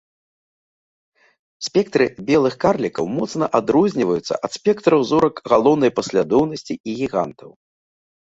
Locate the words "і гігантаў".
6.81-7.49